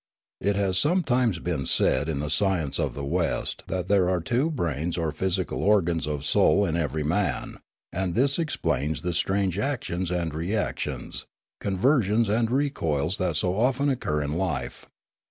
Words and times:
It 0.39 0.55
has 0.55 0.79
sometimes 0.79 1.37
been 1.37 1.67
said 1.67 2.09
in 2.09 2.21
the 2.21 2.31
science 2.31 2.79
of 2.79 2.95
the 2.95 3.05
West 3.05 3.63
that 3.67 3.87
there 3.87 4.09
are 4.09 4.19
two 4.19 4.49
brains 4.49 4.97
or 4.97 5.11
physical 5.11 5.61
organs 5.61 6.07
of 6.07 6.25
soul 6.25 6.65
in 6.65 6.75
every 6.75 7.03
man, 7.03 7.59
and 7.93 8.15
this 8.15 8.39
explains 8.39 9.03
the 9.03 9.13
strange 9.13 9.59
actions 9.59 10.09
and 10.09 10.33
reactions, 10.33 11.27
conversions 11.59 12.29
and 12.29 12.49
re 12.49 12.71
coils 12.71 13.19
that 13.19 13.35
so 13.35 13.55
often 13.55 13.89
occur 13.89 14.23
in 14.23 14.33
life. 14.35 14.87